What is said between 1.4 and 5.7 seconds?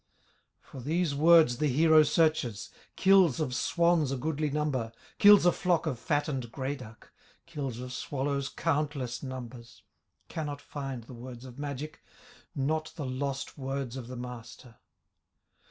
the hero searches, Kills of swans a goodly number, Kills a